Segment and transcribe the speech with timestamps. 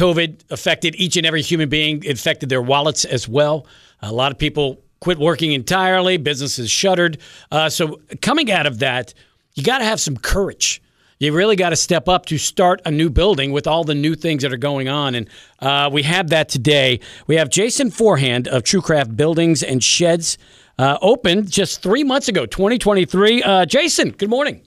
[0.00, 3.66] COVID affected each and every human being, it affected their wallets as well.
[4.00, 7.18] A lot of people quit working entirely, businesses shuttered.
[7.52, 9.12] Uh, so, coming out of that,
[9.52, 10.80] you got to have some courage.
[11.18, 14.14] You really got to step up to start a new building with all the new
[14.14, 15.14] things that are going on.
[15.14, 15.28] And
[15.58, 17.00] uh, we have that today.
[17.26, 20.38] We have Jason Forehand of TrueCraft Buildings and Sheds
[20.78, 23.42] uh, opened just three months ago, 2023.
[23.42, 24.62] Uh, Jason, good morning.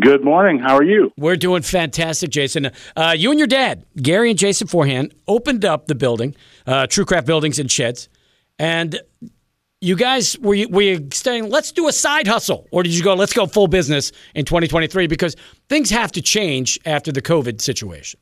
[0.00, 0.58] Good morning.
[0.58, 1.12] How are you?
[1.16, 2.70] We're doing fantastic, Jason.
[2.94, 6.36] Uh, you and your dad, Gary and Jason Forehand, opened up the building,
[6.66, 8.08] uh, TrueCraft Buildings and Sheds,
[8.58, 9.00] and
[9.80, 13.02] you guys were you, were you saying let's do a side hustle, or did you
[13.02, 15.36] go let's go full business in 2023 because
[15.68, 18.20] things have to change after the COVID situation?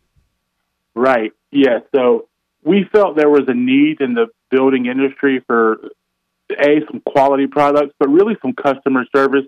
[0.95, 1.33] Right.
[1.51, 1.81] Yeah.
[1.95, 2.29] So
[2.63, 5.79] we felt there was a need in the building industry for
[6.51, 9.45] a some quality products, but really some customer service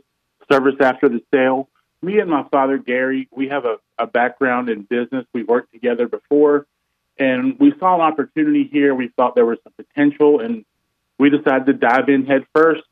[0.51, 1.69] service after the sale
[2.03, 5.27] me and my father, Gary, we have a, a background in business.
[5.33, 6.67] We've worked together before,
[7.19, 8.95] and we saw an opportunity here.
[8.95, 10.65] We thought there was some potential, and
[11.19, 12.83] we decided to dive in head first.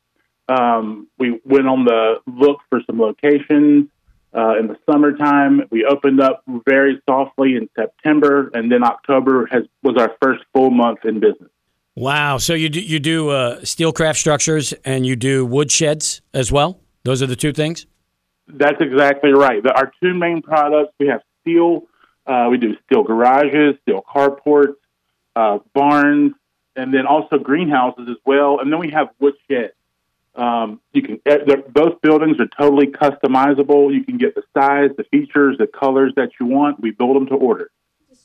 [0.49, 3.89] Um, we went on the look for some locations
[4.37, 5.63] uh, in the summertime.
[5.71, 10.71] We opened up very softly in September, and then October has was our first full
[10.71, 11.51] month in business.
[11.95, 12.39] Wow!
[12.39, 16.53] So you do, you do uh, steel craft structures and you do wood sheds as
[16.53, 16.81] well.
[17.05, 17.87] Those are the two things.
[18.49, 19.63] That's exactly right.
[19.63, 21.83] The, our two main products we have steel.
[22.27, 24.77] Uh, we do steel garages, steel carports,
[25.37, 26.33] uh, barns,
[26.75, 28.61] and then also greenhouses as well.
[28.61, 29.73] And then we have wood sheds.
[30.35, 31.39] Um, you can eh,
[31.73, 33.93] both buildings are totally customizable.
[33.93, 36.81] You can get the size, the features, the colors that you want.
[36.81, 37.71] We build them to order.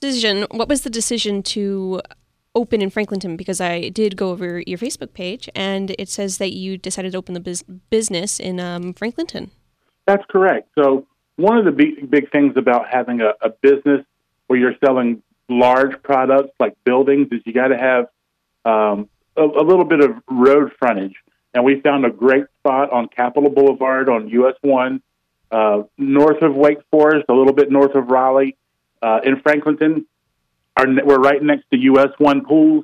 [0.01, 0.45] Decision.
[0.51, 2.01] What was the decision to
[2.53, 3.37] open in Franklinton?
[3.37, 7.17] Because I did go over your Facebook page, and it says that you decided to
[7.17, 9.51] open the business in um, Franklinton.
[10.11, 10.67] That's correct.
[10.77, 14.05] So one of the big, big things about having a, a business
[14.47, 18.07] where you're selling large products like buildings is you got to have
[18.65, 21.15] um, a, a little bit of road frontage.
[21.53, 25.01] And we found a great spot on Capitol Boulevard on US 1,
[25.49, 28.57] uh, north of Wake Forest, a little bit north of Raleigh,
[29.01, 30.03] uh, in Franklinton.
[30.75, 32.83] Our, we're right next to US 1 pools,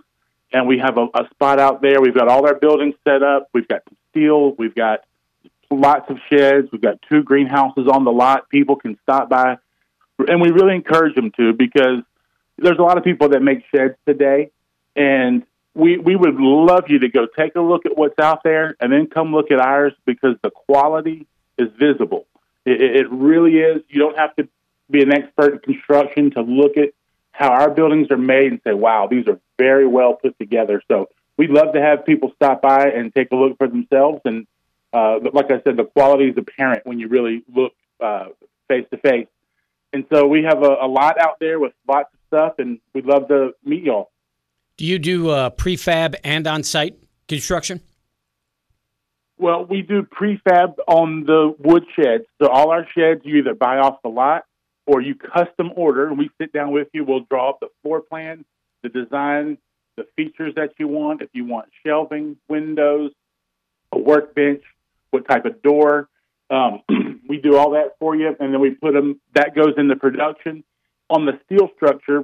[0.54, 2.00] and we have a, a spot out there.
[2.00, 3.50] We've got all our buildings set up.
[3.54, 3.82] We've got
[4.12, 4.54] steel.
[4.54, 5.02] We've got
[5.72, 6.70] lots of sheds.
[6.72, 8.50] We've got two greenhouses on the lot.
[8.50, 9.58] People can stop by,
[10.28, 12.04] and we really encourage them to because
[12.58, 14.52] there's a lot of people that make sheds today,
[14.96, 18.76] and we we would love you to go take a look at what's out there
[18.80, 21.28] and then come look at ours because the quality
[21.58, 22.26] is visible.
[22.66, 23.84] It, it really is.
[23.90, 24.48] You don't have to
[24.90, 26.90] be an expert in construction to look at
[27.32, 31.10] how our buildings are made and say, "Wow, these are very well put together." So
[31.38, 34.48] we'd love to have people stop by and take a look for themselves and
[34.98, 37.74] uh, like I said, the quality is apparent when you really look
[38.68, 39.28] face to face.
[39.94, 43.06] And so we have a, a, lot out there with lots of stuff, and we'd
[43.06, 44.12] love to meet y'all.
[44.76, 46.98] Do you do uh, prefab and on site
[47.28, 47.82] construction?
[49.38, 52.26] Well, we do prefab on the wood sheds.
[52.42, 54.46] So all our sheds, you either buy off the lot
[54.86, 57.06] or you custom order, and we sit down with you.
[57.06, 58.46] We'll draw up the floor plan,
[58.84, 59.58] the design,
[59.96, 61.22] the features that you want.
[61.22, 63.12] If you want shelving, windows,
[63.92, 64.64] a workbench,
[65.12, 66.10] what type of door.
[66.50, 66.82] Um,
[67.30, 69.20] we do all that for you, and then we put them.
[69.34, 70.64] That goes into production.
[71.10, 72.24] On the steel structure,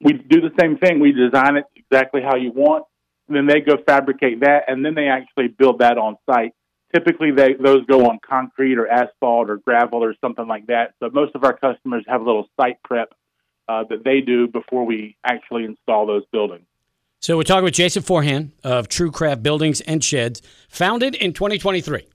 [0.00, 1.00] we do the same thing.
[1.00, 2.84] We design it exactly how you want.
[3.28, 6.52] And then they go fabricate that, and then they actually build that on site.
[6.92, 10.94] Typically, they, those go on concrete or asphalt or gravel or something like that.
[10.98, 13.14] So most of our customers have a little site prep
[13.68, 16.66] uh, that they do before we actually install those buildings.
[17.22, 22.06] So we're talking with Jason Forehand of TrueCraft Buildings and Sheds, founded in 2023.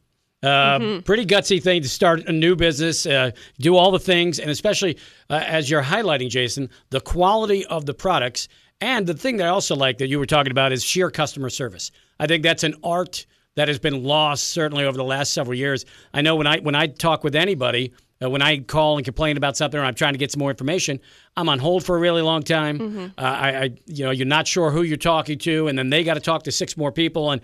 [0.42, 1.00] Uh, mm-hmm.
[1.02, 3.30] Pretty gutsy thing to start a new business, uh,
[3.60, 4.98] do all the things, and especially
[5.30, 8.48] uh, as you're highlighting, Jason, the quality of the products.
[8.82, 11.52] And the thing that I also like that you were talking about is sheer customer
[11.52, 11.92] service.
[12.20, 13.28] I think that's an art
[13.58, 15.86] that has been lost certainly over the last several years.
[16.16, 19.38] I know when I when I talk with anybody, uh, when I call and complain
[19.38, 21.00] about something or I'm trying to get some more information,
[21.36, 22.80] I'm on hold for a really long time.
[22.80, 23.06] Mm-hmm.
[23.18, 26.04] Uh, I, I, you know, you're not sure who you're talking to, and then they
[26.04, 27.32] got to talk to six more people.
[27.32, 27.42] And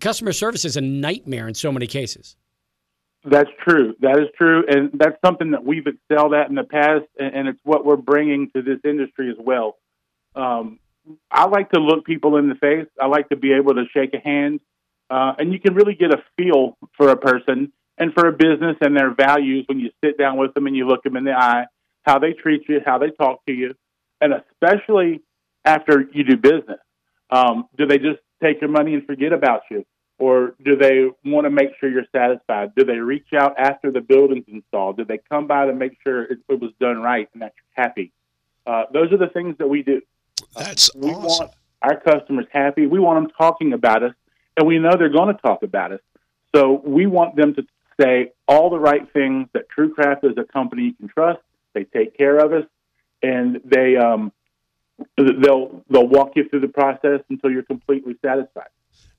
[0.00, 2.36] customer service is a nightmare in so many cases.
[3.24, 3.94] That's true.
[4.00, 7.58] That is true, and that's something that we've excelled at in the past, and it's
[7.62, 9.78] what we're bringing to this industry as well.
[10.34, 10.78] Um,
[11.30, 12.86] I like to look people in the face.
[13.00, 14.60] I like to be able to shake a hand,
[15.08, 18.76] uh, and you can really get a feel for a person and for a business
[18.80, 21.32] and their values when you sit down with them and you look them in the
[21.32, 21.66] eye,
[22.02, 23.74] how they treat you, how they talk to you,
[24.20, 25.22] and especially
[25.64, 26.80] after you do business.
[27.30, 29.84] Um, do they just take your money and forget about you?
[30.18, 32.74] Or do they want to make sure you're satisfied?
[32.76, 34.98] Do they reach out after the building's installed?
[34.98, 37.84] Do they come by to make sure it, it was done right and that you're
[37.84, 38.12] happy?
[38.66, 40.00] Uh, those are the things that we do.
[40.56, 41.24] That's we awesome.
[41.24, 41.50] want
[41.82, 42.86] our customers happy.
[42.86, 44.14] We want them talking about us,
[44.56, 46.00] and we know they're going to talk about us.
[46.54, 47.66] So we want them to
[48.00, 51.40] say all the right things that TrueCraft is a company you can trust.
[51.74, 52.64] They take care of us,
[53.22, 54.32] and they um,
[55.16, 58.68] they'll they'll walk you through the process until you're completely satisfied.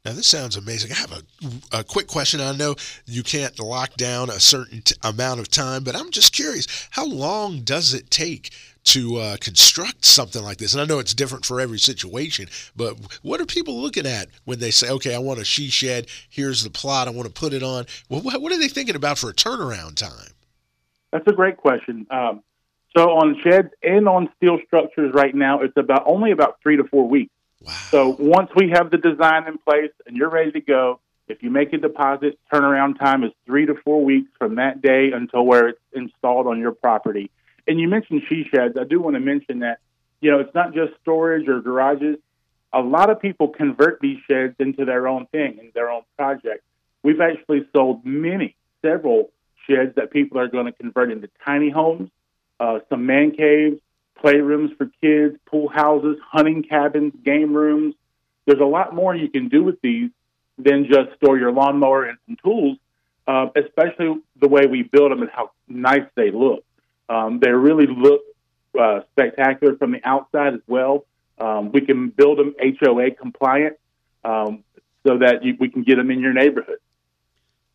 [0.05, 0.91] Now this sounds amazing.
[0.91, 2.39] I have a, a quick question.
[2.39, 2.75] I know
[3.07, 7.07] you can't lock down a certain t- amount of time, but I'm just curious: how
[7.07, 8.51] long does it take
[8.85, 10.73] to uh, construct something like this?
[10.73, 14.59] And I know it's different for every situation, but what are people looking at when
[14.59, 16.05] they say, "Okay, I want a she shed.
[16.29, 17.07] Here's the plot.
[17.07, 19.95] I want to put it on." Well, what, are they thinking about for a turnaround
[19.95, 20.33] time?
[21.11, 22.05] That's a great question.
[22.11, 22.43] Um,
[22.95, 26.83] so on sheds and on steel structures right now, it's about only about three to
[26.83, 27.31] four weeks.
[27.91, 31.49] So once we have the design in place and you're ready to go, if you
[31.49, 35.69] make a deposit, turnaround time is three to four weeks from that day until where
[35.69, 37.31] it's installed on your property.
[37.67, 38.77] And you mentioned she sheds.
[38.79, 39.79] I do want to mention that,
[40.21, 42.17] you know, it's not just storage or garages.
[42.73, 46.63] A lot of people convert these sheds into their own thing and their own project.
[47.01, 49.31] We've actually sold many, several
[49.67, 52.09] sheds that people are going to convert into tiny homes,
[52.59, 53.79] uh, some man caves,
[54.25, 57.93] playrooms for kids, pool houses, hunting cabins, game rooms.
[58.45, 60.09] There's a lot more you can do with these
[60.57, 62.77] than just store your lawnmower and some tools,
[63.27, 66.63] uh, especially the way we build them and how nice they look.
[67.07, 68.21] Um, they really look
[68.79, 71.05] uh, spectacular from the outside as well.
[71.37, 73.77] Um, we can build them HOA compliant
[74.23, 74.63] um,
[75.05, 76.79] so that you, we can get them in your neighborhood.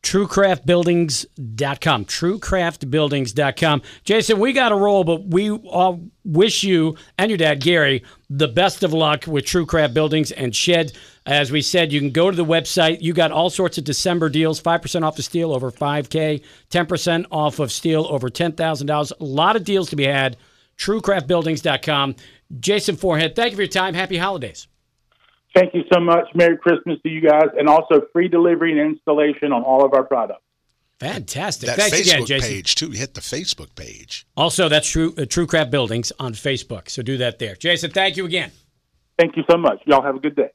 [0.02, 2.04] TrueCraftBuildings.com.
[2.06, 3.82] TrueCraftBuildings.com.
[4.04, 8.48] Jason, we got to roll, but we all wish you and your dad, Gary, the
[8.48, 10.92] best of luck with TrueCraft Buildings and Shed.
[11.26, 13.02] As we said, you can go to the website.
[13.02, 17.58] You got all sorts of December deals 5% off the steel over 5K, 10% off
[17.58, 19.12] of steel over $10,000.
[19.20, 20.38] A lot of deals to be had.
[20.78, 22.16] TrueCraftBuildings.com.
[22.58, 23.94] Jason Forehand, thank you for your time.
[23.94, 24.66] Happy holidays.
[25.54, 26.26] Thank you so much.
[26.34, 30.04] Merry Christmas to you guys, and also free delivery and installation on all of our
[30.04, 30.42] products.
[31.00, 31.66] Fantastic.
[31.68, 32.50] That Thanks Facebook again, Jason.
[32.50, 32.90] page too.
[32.90, 34.26] Hit the Facebook page.
[34.36, 35.14] Also, that's true.
[35.16, 36.90] Uh, True Craft Buildings on Facebook.
[36.90, 37.54] So do that there.
[37.56, 38.50] Jason, thank you again.
[39.18, 39.82] Thank you so much.
[39.86, 40.48] Y'all have a good day.